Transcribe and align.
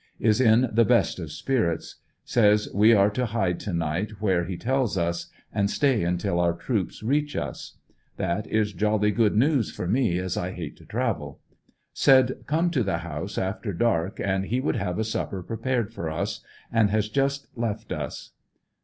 Is 0.19 0.41
in 0.41 0.67
the 0.73 0.83
best 0.83 1.19
of 1.19 1.31
spirits. 1.31 1.97
Says 2.25 2.67
we 2.73 2.91
are 2.91 3.11
to 3.11 3.27
hide 3.27 3.59
to 3.59 3.71
night 3.71 4.13
where 4.19 4.37
148 4.39 4.63
FINAL 4.63 4.83
ESCAPE. 4.85 4.97
he 4.97 4.97
tells 4.97 4.97
us, 4.97 5.27
and 5.53 5.69
stay 5.69 6.03
until 6.03 6.39
our 6.39 6.53
troops 6.53 7.03
reach 7.03 7.35
us. 7.35 7.77
That 8.17 8.47
is 8.47 8.73
jolly 8.73 9.11
good 9.11 9.35
news 9.35 9.69
for 9.69 9.87
me, 9.87 10.17
as 10.17 10.37
I 10.37 10.53
hate 10.53 10.75
to 10.77 10.85
travel. 10.87 11.39
Said 11.93 12.45
come 12.47 12.71
to 12.71 12.81
the 12.81 12.97
house 12.97 13.37
after 13.37 13.73
dark 13.73 14.19
and 14.19 14.45
he 14.45 14.59
wovld 14.59 14.77
have 14.77 14.97
a 14.97 15.03
supper 15.03 15.43
prepared 15.43 15.93
for 15.93 16.09
us, 16.09 16.43
and 16.71 16.89
has 16.89 17.07
just 17.07 17.45
left 17.55 17.91
us. 17.91 18.31